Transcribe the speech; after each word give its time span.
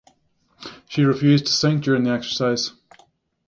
She 0.89 1.03
refused 1.03 1.45
to 1.45 1.51
sink 1.53 1.83
during 1.83 2.05
the 2.05 2.09
exercise. 2.09 2.73